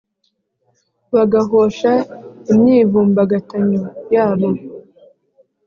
[1.13, 1.91] bagahosha
[2.51, 4.49] imyivumbagatanyo yabo.